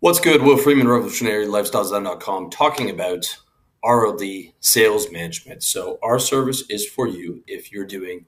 [0.00, 0.42] What's good?
[0.42, 3.36] Will Freeman, Revolutionary Lifestyles.com, talking about
[3.84, 5.64] RLD sales management.
[5.64, 8.24] So, our service is for you if you're doing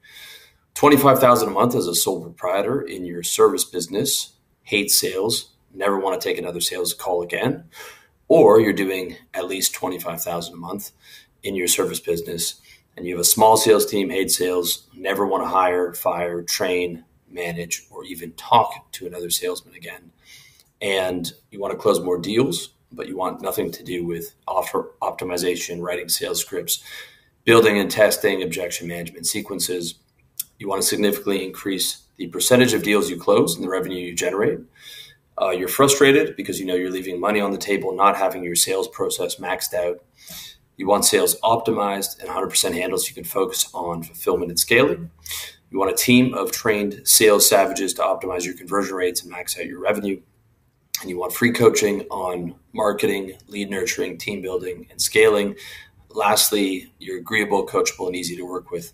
[0.73, 6.19] 25000 a month as a sole proprietor in your service business, hate sales, never want
[6.19, 7.63] to take another sales call again,
[8.27, 10.91] or you're doing at least 25000 a month
[11.41, 12.59] in your service business
[12.97, 17.05] and you have a small sales team, hate sales, never want to hire, fire, train,
[17.29, 20.10] manage, or even talk to another salesman again
[20.81, 24.91] and you want to close more deals, but you want nothing to do with offer
[25.01, 26.83] optimization, writing sales scripts,
[27.45, 29.95] building and testing objection management sequences.
[30.59, 34.13] You want to significantly increase the percentage of deals you close and the revenue you
[34.13, 34.59] generate.
[35.41, 38.55] Uh, you're frustrated because you know you're leaving money on the table, not having your
[38.55, 40.03] sales process maxed out.
[40.77, 45.09] You want sales optimized and 100% handled so you can focus on fulfillment and scaling.
[45.69, 49.57] You want a team of trained sales savages to optimize your conversion rates and max
[49.57, 50.21] out your revenue
[51.01, 55.55] and you want free coaching on marketing, lead nurturing, team building, and scaling.
[56.09, 58.93] Lastly, you're agreeable, coachable, and easy to work with.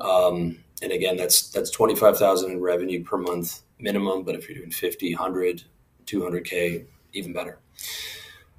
[0.00, 4.24] Um, and again, that's that's twenty five thousand in revenue per month minimum.
[4.24, 5.64] But if you're doing 50, 100,
[6.06, 7.58] 200k, even better.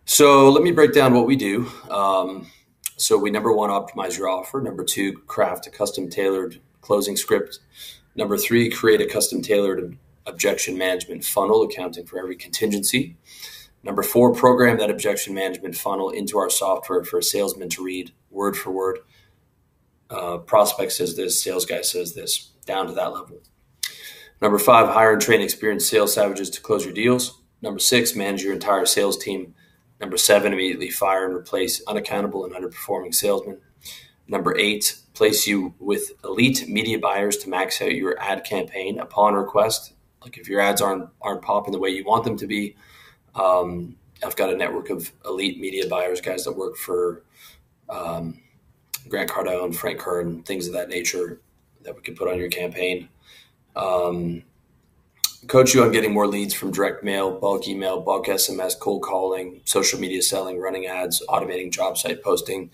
[0.06, 1.70] So let me break down what we do.
[1.90, 2.48] Um,
[2.98, 4.60] so we number one optimize your offer.
[4.60, 7.60] Number two, craft a custom tailored closing script.
[8.16, 9.98] Number three, create a custom tailored
[10.30, 13.18] objection management funnel, accounting for every contingency.
[13.84, 18.12] Number four, program that objection management funnel into our software for a salesman to read
[18.30, 19.00] word for word.
[20.10, 23.42] Uh, prospect says this, sales guy says this, down to that level.
[24.42, 27.42] Number five, hire and train experienced sales savages to close your deals.
[27.62, 29.54] Number six, manage your entire sales team.
[30.00, 33.60] Number seven, immediately fire and replace unaccountable and underperforming salesmen.
[34.28, 39.34] Number eight, place you with elite media buyers to max out your ad campaign upon
[39.34, 42.76] request like if your ads aren't aren't popping the way you want them to be,
[43.36, 47.24] um, I've got a network of elite media buyers, guys that work for
[47.90, 48.42] um,
[49.08, 51.40] Grant Cardone, Frank Kern, things of that nature
[51.84, 53.10] that we could put on your campaign.
[53.76, 54.44] Um,
[55.48, 59.62] coach you on getting more leads from direct mail, bulk email, bulk SMS, cold calling,
[59.64, 62.72] social media selling, running ads, automating job site posting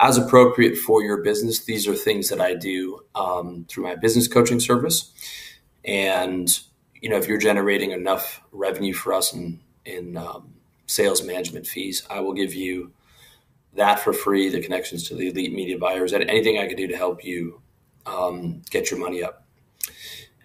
[0.00, 1.64] as appropriate for your business.
[1.64, 5.12] These are things that I do um, through my business coaching service.
[5.84, 6.58] And
[7.00, 10.54] you know, if you're generating enough revenue for us in in um,
[10.86, 12.92] sales management fees, I will give you
[13.74, 14.48] that for free.
[14.48, 17.60] The connections to the elite media buyers, and anything I can do to help you
[18.06, 19.44] um, get your money up.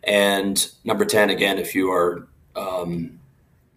[0.04, 3.20] And number ten, again, if you are um,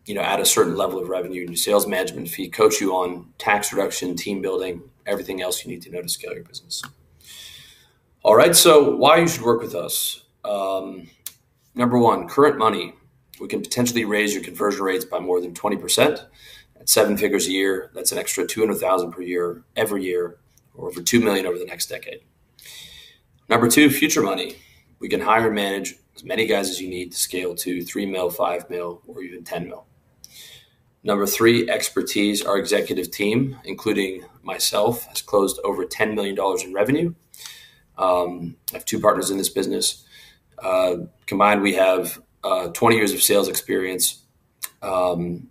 [0.05, 2.93] you know at a certain level of revenue in your sales management fee, coach you
[2.95, 6.83] on tax reduction, team building, everything else you need to know to scale your business.
[8.23, 10.25] All right, so why you should work with us.
[10.45, 11.09] Um,
[11.77, 12.95] Number one, current money.
[13.39, 16.27] We can potentially raise your conversion rates by more than 20%.
[16.81, 20.39] At seven figures a year, that's an extra 200,000 per year every year,
[20.75, 22.21] or over 2 million over the next decade.
[23.51, 24.57] Number two, future money.
[25.01, 28.07] We can hire and manage as many guys as you need to scale to 3
[28.07, 29.87] mil, 5 mil, or even 10 mil.
[31.05, 32.43] Number three, expertise.
[32.43, 37.15] Our executive team, including myself, has closed over $10 million in revenue.
[37.99, 40.05] Um, I have two partners in this business.
[40.63, 40.97] Uh,
[41.27, 44.23] combined, we have uh, 20 years of sales experience.
[44.83, 45.49] Um,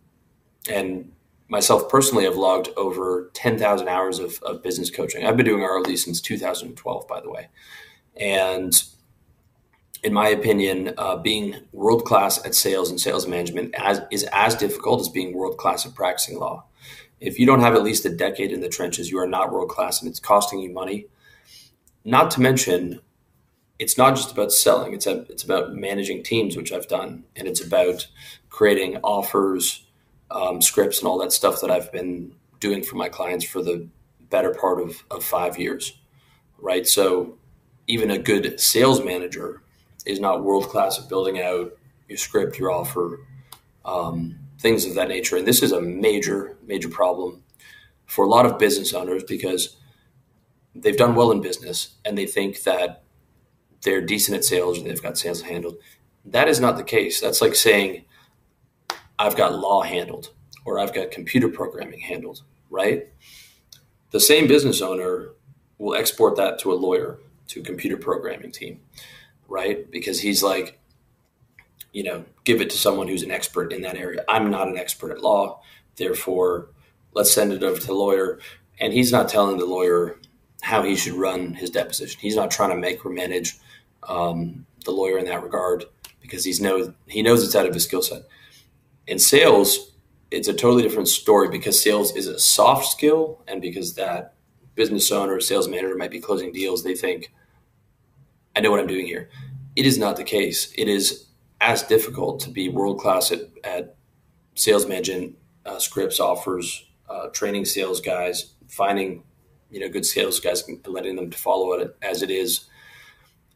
[0.69, 1.11] and
[1.47, 5.25] myself personally have logged over 10,000 hours of, of, business coaching.
[5.25, 7.49] I've been doing RLD since 2012, by the way.
[8.16, 8.73] And
[10.03, 14.55] in my opinion, uh, being world class at sales and sales management as, is as
[14.55, 16.66] difficult as being world class at practicing law.
[17.19, 19.69] If you don't have at least a decade in the trenches, you are not world
[19.69, 21.07] class and it's costing you money.
[22.03, 23.01] Not to mention,
[23.80, 24.94] it's not just about selling.
[24.94, 28.08] It's a, it's about managing teams, which I've done, and it's about
[28.50, 29.86] creating offers,
[30.31, 33.88] um, scripts, and all that stuff that I've been doing for my clients for the
[34.30, 36.00] better part of, of five years,
[36.58, 36.88] right?
[36.88, 37.38] So
[37.88, 39.62] even a good sales manager
[40.06, 41.74] is not world class at building out
[42.08, 43.19] your script, your offer,
[43.84, 45.38] um, things of that nature.
[45.38, 47.44] And this is a major, major problem
[48.05, 49.78] for a lot of business owners because
[50.73, 53.03] they've done well in business and they think that
[53.85, 55.78] they're decent at sales or they've got sales handled.
[56.26, 57.22] That is not the case.
[57.22, 58.03] That's like saying,
[59.17, 60.32] I've got law handled
[60.66, 63.08] or I've got computer programming handled, right?
[64.11, 65.29] The same business owner
[65.78, 68.82] will export that to a lawyer, to a computer programming team,
[69.47, 69.90] right?
[69.90, 70.79] Because he's like,
[71.93, 74.26] you know, give it to someone who's an expert in that area.
[74.28, 75.61] I'm not an expert at law,
[75.96, 76.70] therefore,
[77.14, 78.40] let's send it over to the lawyer.
[78.79, 80.20] And he's not telling the lawyer
[80.61, 82.20] how he should run his deposition.
[82.20, 83.58] He's not trying to make or manage
[84.07, 85.85] um, the lawyer in that regard
[86.22, 88.23] because he's knows he knows it's out of his skill set.
[89.07, 89.91] In sales,
[90.31, 94.34] it's a totally different story because sales is a soft skill, and because that
[94.73, 97.31] business owner or sales manager might be closing deals, they think,
[98.55, 99.29] I know what I'm doing here.
[99.75, 100.73] It is not the case.
[100.78, 101.28] It is
[101.61, 103.96] as difficult to be world class at, at
[104.55, 109.23] sales management uh, scripts, offers, uh, training sales guys, finding
[109.69, 112.66] you know good sales guys, and letting them to follow it as it is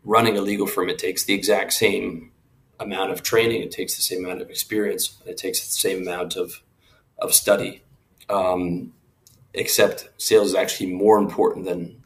[0.04, 0.90] running a legal firm.
[0.90, 2.32] It takes the exact same
[2.80, 3.62] amount of training.
[3.62, 5.18] It takes the same amount of experience.
[5.26, 6.62] It takes the same amount of
[7.18, 7.84] of study.
[8.30, 8.94] Um,
[9.54, 12.04] except sales is actually more important than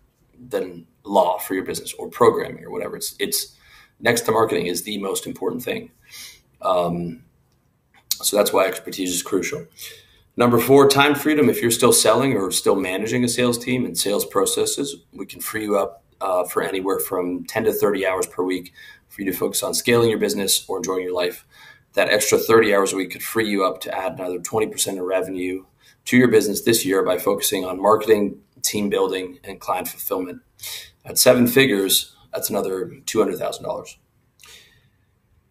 [0.49, 2.95] than law for your business or programming or whatever.
[2.95, 3.55] It's it's
[3.99, 5.91] next to marketing is the most important thing.
[6.61, 7.23] Um,
[8.11, 9.65] so that's why expertise is crucial.
[10.35, 11.49] Number four, time freedom.
[11.49, 15.41] If you're still selling or still managing a sales team and sales processes, we can
[15.41, 18.73] free you up uh, for anywhere from 10 to 30 hours per week
[19.09, 21.45] for you to focus on scaling your business or enjoying your life.
[21.93, 25.05] That extra 30 hours a week could free you up to add another 20% of
[25.05, 25.65] revenue
[26.05, 30.41] to your business this year by focusing on marketing, team building, and client fulfillment.
[31.05, 33.95] At seven figures, that's another $200,000.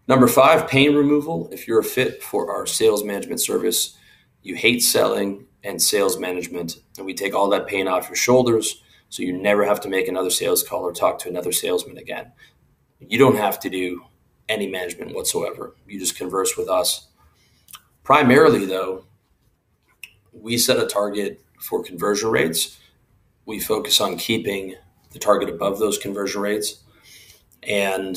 [0.08, 1.48] Number five, pain removal.
[1.52, 3.96] If you're a fit for our sales management service,
[4.42, 8.82] you hate selling and sales management, and we take all that pain off your shoulders
[9.12, 12.32] so you never have to make another sales call or talk to another salesman again.
[12.98, 14.06] You don't have to do
[14.48, 15.76] any management whatsoever.
[15.86, 17.08] You just converse with us.
[18.04, 19.04] Primarily, though,
[20.32, 22.78] we set a target for conversion rates.
[23.44, 24.76] We focus on keeping
[25.10, 26.82] the target above those conversion rates.
[27.62, 28.16] And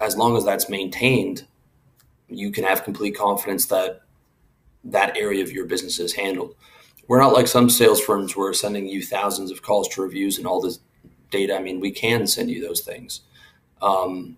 [0.00, 1.48] as long as that's maintained,
[2.28, 4.02] you can have complete confidence that
[4.84, 6.54] that area of your business is handled.
[7.08, 10.38] We're not like some sales firms where we're sending you thousands of calls to reviews
[10.38, 10.78] and all this
[11.30, 11.56] data.
[11.56, 13.22] I mean, we can send you those things.
[13.80, 14.36] Um,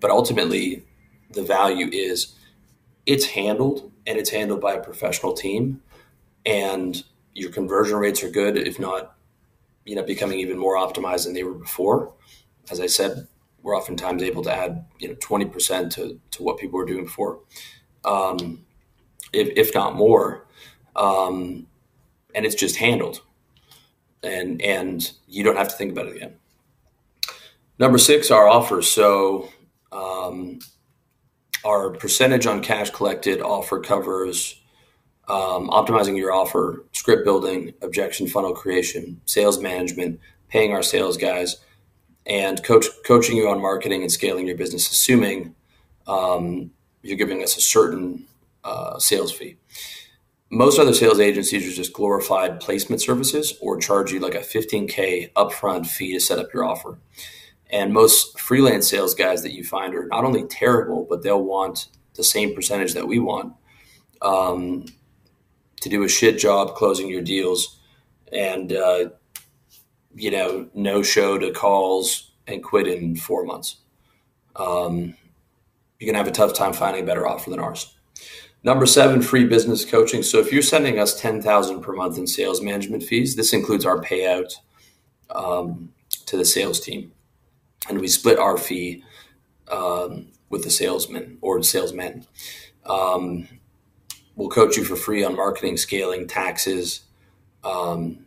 [0.00, 0.84] but ultimately,
[1.30, 2.34] the value is
[3.04, 5.82] it's handled and it's handled by a professional team
[6.46, 7.04] and
[7.34, 9.16] your conversion rates are good, if not,
[9.84, 12.14] you know, becoming even more optimized than they were before.
[12.70, 13.28] As I said,
[13.62, 17.40] we're oftentimes able to add, you know, 20% to, to what people were doing before,
[18.04, 18.64] um,
[19.32, 20.46] if, if not more.
[20.94, 21.66] Um,
[22.36, 23.22] and it's just handled
[24.22, 26.34] and, and you don't have to think about it again.
[27.78, 29.48] Number six, our offer So,
[29.90, 30.60] um,
[31.64, 34.60] our percentage on cash collected offer covers
[35.28, 41.56] um, optimizing your offer, script building, objection funnel creation, sales management, paying our sales guys,
[42.24, 45.54] and coach, coaching you on marketing and scaling your business, assuming
[46.06, 46.70] um,
[47.02, 48.24] you're giving us a certain
[48.62, 49.56] uh, sales fee.
[50.50, 55.32] Most other sales agencies are just glorified placement services or charge you like a 15K
[55.32, 56.98] upfront fee to set up your offer.
[57.68, 61.88] And most freelance sales guys that you find are not only terrible, but they'll want
[62.14, 63.54] the same percentage that we want.
[64.22, 64.86] Um,
[65.80, 67.78] to do a shit job closing your deals
[68.32, 69.10] and uh,
[70.14, 73.76] you know no show to calls and quit in four months
[74.56, 75.14] um,
[75.98, 77.95] you're going to have a tough time finding a better offer than ours
[78.66, 82.60] number seven free business coaching so if you're sending us 10000 per month in sales
[82.60, 84.52] management fees this includes our payout
[85.30, 85.92] um,
[86.26, 87.12] to the sales team
[87.88, 89.02] and we split our fee
[89.68, 92.26] um, with the salesman or salesmen
[92.84, 93.48] um,
[94.36, 97.00] we'll coach you for free on marketing, scaling, taxes.
[97.64, 98.26] Um,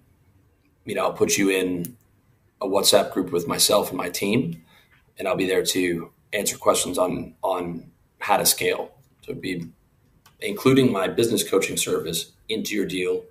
[0.85, 1.95] you know, I'll put you in
[2.61, 4.63] a WhatsApp group with myself and my team,
[5.17, 8.91] and I'll be there to answer questions on on how to scale.
[9.21, 9.69] So it'd be
[10.41, 13.23] including my business coaching service into your deal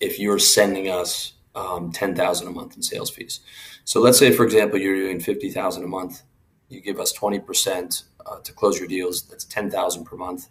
[0.00, 3.40] if you're sending us um, ten thousand a month in sales fees.
[3.84, 6.22] So let's say, for example, you're doing fifty thousand a month.
[6.68, 9.22] You give us twenty percent uh, to close your deals.
[9.22, 10.48] That's ten thousand per month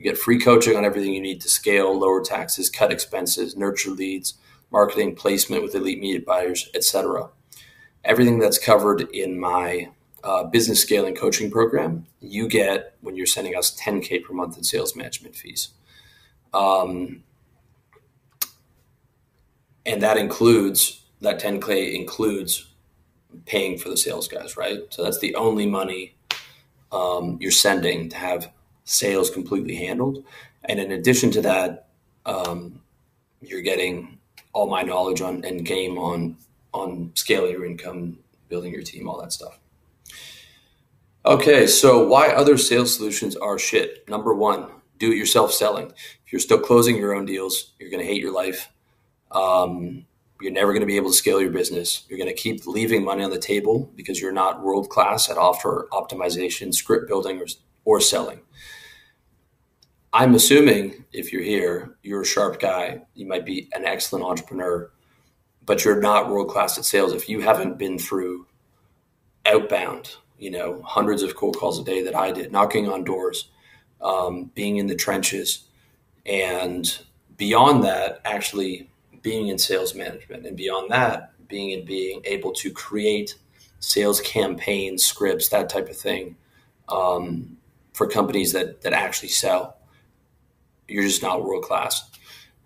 [0.00, 3.90] you get free coaching on everything you need to scale, lower taxes, cut expenses, nurture
[3.90, 4.32] leads,
[4.72, 7.28] marketing, placement with elite media buyers, etc.
[8.02, 9.90] Everything that's covered in my
[10.22, 14.64] uh, business scaling coaching program, you get when you're sending us 10K per month in
[14.64, 15.68] sales management fees.
[16.52, 17.22] Um,
[19.86, 22.66] and that includes, that 10K includes
[23.46, 24.80] paying for the sales guys, right?
[24.90, 26.14] So that's the only money
[26.92, 28.50] um, you're sending to have
[28.84, 30.24] sales completely handled.
[30.64, 31.88] And in addition to that,
[32.26, 32.80] um,
[33.40, 34.18] you're getting
[34.52, 36.36] all my knowledge on and game on
[36.72, 39.58] on scaling your income, building your team, all that stuff.
[41.24, 44.08] Okay, so why other sales solutions are shit?
[44.08, 44.66] Number one,
[44.98, 45.92] do it yourself selling.
[46.24, 48.70] If you're still closing your own deals, you're going to hate your life.
[49.30, 50.06] Um,
[50.40, 52.06] you're never going to be able to scale your business.
[52.08, 55.36] You're going to keep leaving money on the table because you're not world class at
[55.36, 57.46] offer optimization, script building, or,
[57.84, 58.40] or selling
[60.12, 63.02] I'm assuming if you're here, you're a sharp guy.
[63.14, 64.90] You might be an excellent entrepreneur,
[65.64, 68.46] but you're not world class at sales if you haven't been through
[69.46, 73.50] outbound, you know, hundreds of cold calls a day that I did, knocking on doors,
[74.00, 75.64] um, being in the trenches,
[76.26, 76.98] and
[77.36, 78.90] beyond that, actually
[79.22, 83.36] being in sales management, and beyond that, being in being able to create
[83.78, 86.36] sales campaigns, scripts, that type of thing
[86.88, 87.56] um,
[87.92, 89.76] for companies that that actually sell
[90.90, 92.10] you're just not world class.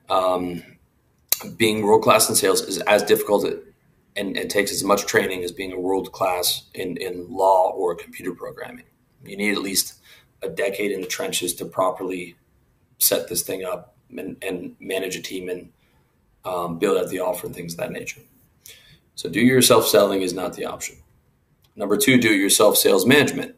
[0.09, 0.63] Um,
[1.57, 3.45] being world class in sales is as difficult
[4.17, 7.95] and, and takes as much training as being a world class in, in law or
[7.95, 8.85] computer programming.
[9.25, 10.01] You need at least
[10.43, 12.37] a decade in the trenches to properly
[12.99, 15.73] set this thing up and, and manage a team and
[16.45, 18.21] um, build out the offer and things of that nature.
[19.17, 20.97] So, do yourself selling is not the option.
[21.77, 23.57] Number two, do yourself sales management.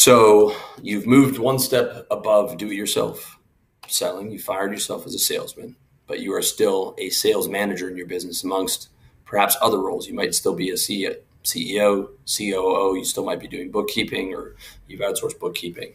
[0.00, 3.38] So you've moved one step above do it yourself
[3.86, 4.30] selling.
[4.30, 8.06] You fired yourself as a salesman, but you are still a sales manager in your
[8.06, 8.88] business amongst
[9.30, 10.08] perhaps other roles.
[10.08, 14.56] You might still be a CEO, COO, you still might be doing bookkeeping or
[14.88, 15.94] you've outsourced bookkeeping.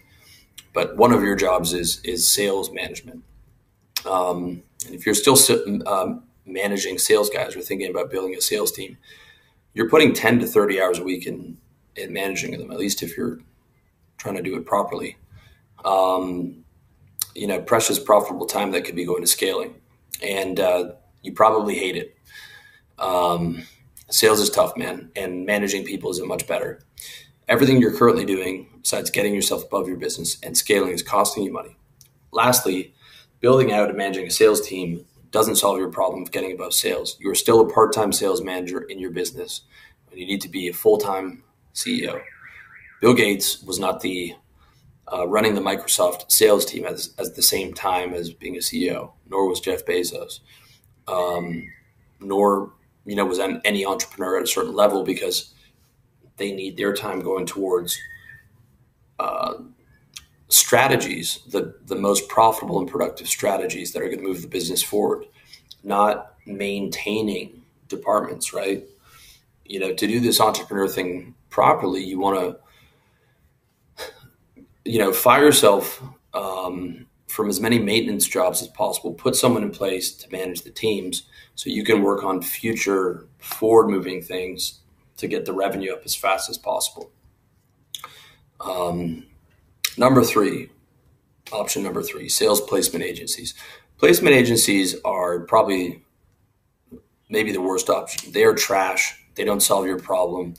[0.73, 3.23] But one of your jobs is is sales management.
[4.09, 5.37] Um, and if you're still
[5.85, 8.97] um, managing sales guys or thinking about building a sales team,
[9.73, 11.57] you're putting 10 to 30 hours a week in,
[11.95, 13.39] in managing them, at least if you're
[14.17, 15.17] trying to do it properly.
[15.83, 16.63] Um,
[17.33, 19.75] you know, precious profitable time that could be going to scaling,
[20.21, 22.15] and uh, you probably hate it.
[22.99, 23.63] Um,
[24.09, 26.81] sales is tough, man, and managing people isn't much better.
[27.47, 31.53] Everything you're currently doing, besides getting yourself above your business and scaling, is costing you
[31.53, 31.77] money.
[32.31, 32.93] Lastly,
[33.39, 37.17] building out and managing a sales team doesn't solve your problem of getting above sales.
[37.19, 39.61] You are still a part time sales manager in your business,
[40.09, 42.21] and you need to be a full time CEO.
[43.01, 44.33] Bill Gates was not the
[45.11, 46.97] uh, running the Microsoft sales team at,
[47.35, 50.39] the same time as being a CEO, nor was Jeff Bezos,
[51.07, 51.71] um,
[52.19, 52.71] nor
[53.05, 55.53] you know was any entrepreneur at a certain level because
[56.37, 57.97] they need their time going towards
[59.19, 59.55] uh,
[60.49, 64.83] strategies, the the most profitable and productive strategies that are going to move the business
[64.83, 65.25] forward,
[65.83, 68.83] not maintaining departments, right?
[69.65, 72.59] You know, to do this entrepreneur thing properly, you want to
[74.85, 76.01] you know, fire yourself
[76.33, 79.13] um, from as many maintenance jobs as possible.
[79.13, 81.23] Put someone in place to manage the teams
[81.55, 84.79] so you can work on future forward moving things
[85.17, 87.11] to get the revenue up as fast as possible.
[88.61, 89.25] Um,
[89.97, 90.69] number three,
[91.51, 93.53] option number three, sales placement agencies.
[93.97, 96.03] Placement agencies are probably
[97.27, 98.31] maybe the worst option.
[98.31, 99.21] They are trash.
[99.35, 100.53] They don't solve your problem.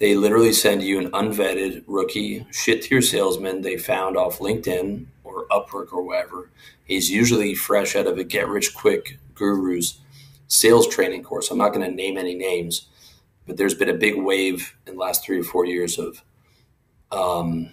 [0.00, 5.46] They literally send you an unvetted rookie shit tier salesman they found off LinkedIn or
[5.48, 6.50] Upwork or wherever.
[6.84, 10.00] He's usually fresh out of a get rich quick guru's
[10.48, 11.50] sales training course.
[11.50, 12.88] I'm not going to name any names,
[13.46, 16.22] but there's been a big wave in the last three or four years of
[17.12, 17.70] um,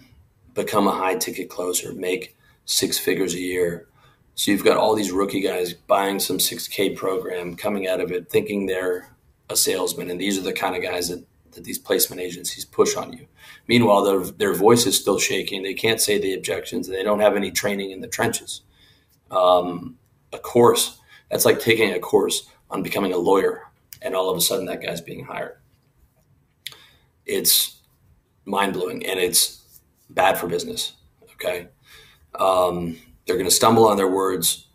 [0.54, 3.86] become a high ticket closer, make six figures a year.
[4.34, 8.30] So you've got all these rookie guys buying some 6K program, coming out of it,
[8.30, 9.12] thinking they're
[9.50, 10.10] a salesman.
[10.10, 13.26] And these are the kind of guys that that these placement agencies push on you.
[13.66, 15.62] Meanwhile, their, their voice is still shaking.
[15.62, 16.88] They can't say the objections.
[16.88, 18.62] They don't have any training in the trenches.
[19.30, 19.98] Um,
[20.32, 20.98] a course,
[21.30, 23.62] that's like taking a course on becoming a lawyer,
[24.02, 25.56] and all of a sudden that guy's being hired.
[27.26, 27.78] It's
[28.44, 30.94] mind blowing and it's bad for business.
[31.34, 31.68] Okay.
[32.34, 34.66] Um, they're going to stumble on their words,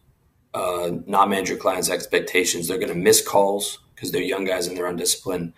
[0.53, 2.67] uh, not manage your clients' expectations.
[2.67, 5.53] They're going to miss calls because they're young guys and they're undisciplined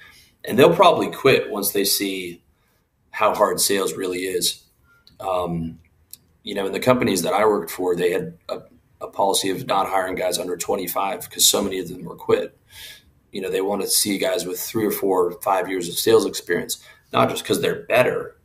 [0.47, 2.41] and they'll probably quit once they see
[3.11, 4.63] how hard sales really is.
[5.19, 5.79] Um,
[6.43, 8.61] you know, in the companies that I worked for, they had a,
[9.01, 12.57] a policy of not hiring guys under 25 because so many of them were quit.
[13.31, 16.25] You know, they wanted to see guys with three or four, five years of sales
[16.25, 18.37] experience, not just because they're better,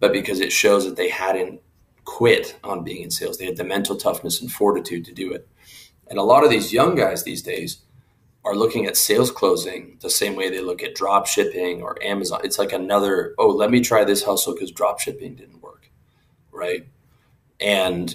[0.00, 1.60] but because it shows that they hadn't
[2.04, 3.38] quit on being in sales.
[3.38, 5.48] They had the mental toughness and fortitude to do it.
[6.08, 7.78] And a lot of these young guys these days,
[8.44, 12.40] are looking at sales closing the same way they look at drop shipping or Amazon.
[12.44, 15.90] It's like another, oh, let me try this hustle because drop shipping didn't work.
[16.52, 16.86] Right.
[17.60, 18.14] And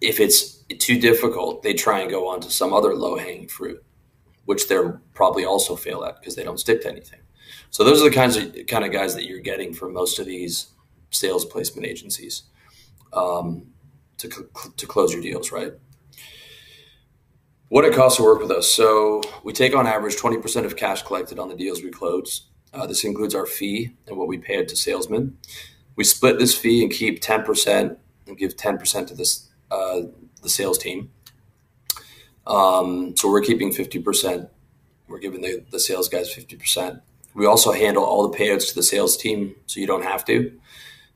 [0.00, 3.84] if it's too difficult, they try and go on to some other low hanging fruit,
[4.46, 7.20] which they're probably also fail at because they don't stick to anything.
[7.70, 10.26] So those are the kinds of kind of guys that you're getting from most of
[10.26, 10.68] these
[11.10, 12.44] sales placement agencies
[13.12, 13.66] um,
[14.18, 14.28] to,
[14.76, 15.72] to close your deals, right?
[17.68, 18.70] What it costs to work with us.
[18.72, 22.46] So we take on average 20% of cash collected on the deals we close.
[22.72, 25.36] Uh, this includes our fee and what we pay it to salesmen.
[25.96, 27.96] We split this fee and keep 10%
[28.26, 30.02] and give 10% to this uh,
[30.42, 31.10] the sales team.
[32.46, 34.48] Um, so we're keeping 50%.
[35.08, 37.00] We're giving the, the sales guys 50%.
[37.34, 40.58] We also handle all the payouts to the sales team, so you don't have to.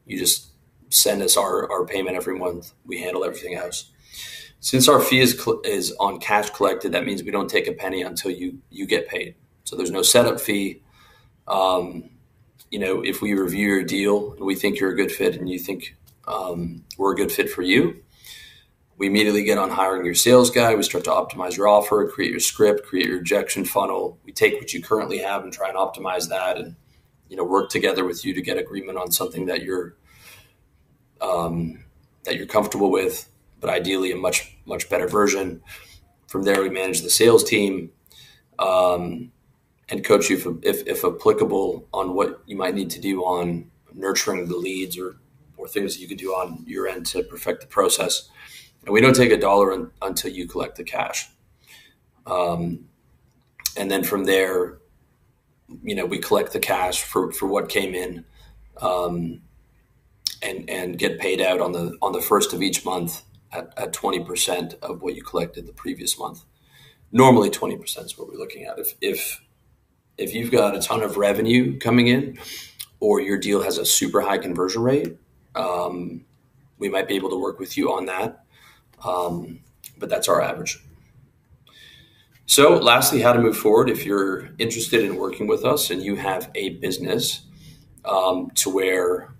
[0.05, 0.49] You just
[0.91, 2.73] send us our, our payment every month.
[2.85, 3.91] We handle everything else.
[4.61, 7.73] Since our fee is, cl- is on cash collected, that means we don't take a
[7.73, 9.35] penny until you, you get paid.
[9.65, 10.83] So there's no setup fee.
[11.49, 12.11] Um,
[12.71, 15.49] you know, if we review your deal and we think you're a good fit and
[15.49, 15.97] you think
[16.29, 18.03] um, we're a good fit for you,
[19.01, 20.75] we immediately get on hiring your sales guy.
[20.75, 24.19] We start to optimize your offer, create your script, create your rejection funnel.
[24.27, 26.77] We take what you currently have and try and optimize that, and
[27.31, 29.97] you know work together with you to get agreement on something that you're
[31.23, 31.83] um,
[32.25, 33.30] that you're comfortable with,
[33.61, 35.63] but ideally a much much better version.
[36.27, 37.91] From there, we manage the sales team
[38.59, 39.33] um,
[39.89, 43.71] and coach you, if, if, if applicable, on what you might need to do on
[43.93, 45.17] nurturing the leads or
[45.57, 48.31] or things that you can do on your end to perfect the process
[48.85, 51.29] and we don't take a dollar un, until you collect the cash.
[52.27, 52.89] Um,
[53.77, 54.79] and then from there,
[55.83, 58.25] you know, we collect the cash for, for what came in,
[58.81, 59.43] um,
[60.43, 63.93] and and get paid out on the on the first of each month at at
[63.93, 66.45] twenty percent of what you collected the previous month.
[67.13, 68.79] Normally, twenty percent is what we're looking at.
[68.79, 69.41] If if
[70.19, 72.39] if you've got a ton of revenue coming in,
[73.01, 75.17] or your deal has a super high conversion rate,
[75.55, 76.25] um,
[76.79, 78.45] we might be able to work with you on that.
[79.05, 79.61] Um,
[79.99, 80.79] but that's our average.
[82.47, 86.17] So, lastly, how to move forward if you're interested in working with us and you
[86.17, 87.43] have a business
[88.05, 89.33] um, to where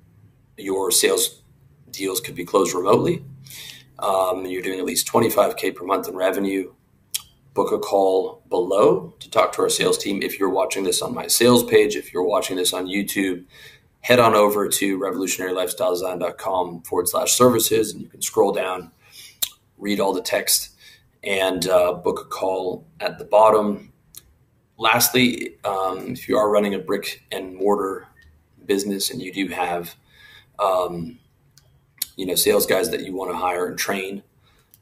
[0.57, 1.43] your sales
[1.91, 3.25] deals could be closed remotely.
[4.03, 6.73] Um, you're doing at least 25K per month in revenue.
[7.55, 10.23] Book a call below to talk to our sales team.
[10.23, 13.45] If you're watching this on my sales page, if you're watching this on YouTube,
[14.01, 18.93] head on over to revolutionarylifestyledesign.com forward slash services and you can scroll down
[19.81, 20.71] read all the text,
[21.25, 23.93] and uh, book a call at the bottom.
[24.79, 28.07] Lastly, um, if you are running a brick and mortar
[28.65, 29.95] business and you do have,
[30.59, 31.19] um,
[32.21, 34.23] you know, sales guys that you want to hire and train,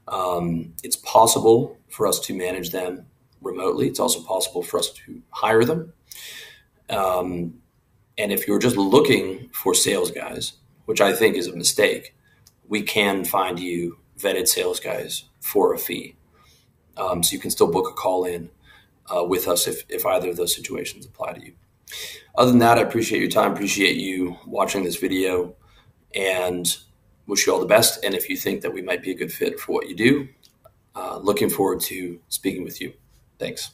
[0.09, 3.07] um, it's possible for us to manage them
[3.41, 3.87] remotely.
[3.87, 5.93] It's also possible for us to hire them.
[6.91, 7.61] Um,
[8.19, 10.55] and if you're just looking for sales guys,
[10.87, 12.17] which I think is a mistake,
[12.67, 16.17] we can find you vetted sales guys for a fee.
[16.97, 18.51] Um, so you can still book a call in
[19.15, 21.53] uh, with us if, if either of those situations apply to you.
[22.37, 25.55] Other than that, I appreciate your time, appreciate you watching this video,
[26.13, 26.77] and
[27.29, 28.05] wish you all the best.
[28.05, 30.29] And if you think that we might be a good fit for what you do,
[30.97, 32.93] uh, looking forward to speaking with you.
[33.39, 33.71] Thanks.